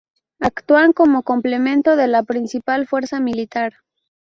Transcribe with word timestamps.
Actúan 0.39 0.93
como 0.93 1.21
complemento 1.21 1.95
de 1.95 2.07
la 2.07 2.23
principal 2.23 2.87
fuerza 2.87 3.19
militar. 3.19 3.73